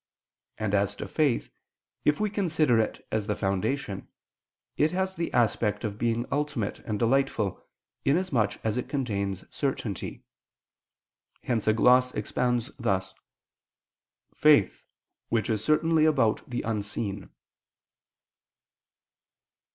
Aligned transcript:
And 0.57 0.73
as 0.73 0.95
to 0.95 1.07
faith, 1.07 1.51
if 2.05 2.19
we 2.19 2.31
consider 2.31 2.79
it 2.79 3.05
as 3.11 3.27
the 3.27 3.35
foundation, 3.35 4.07
it 4.75 4.93
has 4.93 5.13
the 5.13 5.31
aspect 5.31 5.83
of 5.83 5.99
being 5.99 6.25
ultimate 6.31 6.79
and 6.79 6.97
delightful, 6.97 7.63
in 8.03 8.17
as 8.17 8.31
much 8.31 8.57
as 8.63 8.77
it 8.77 8.89
contains 8.89 9.45
certainty: 9.55 10.23
hence 11.43 11.67
a 11.67 11.73
gloss 11.73 12.15
expounds 12.15 12.71
thus: 12.79 13.13
"Faith, 14.33 14.87
which 15.29 15.51
is 15.51 15.63
certainly 15.63 16.05
about 16.05 16.49
the 16.49 16.63
unseen." 16.63 17.29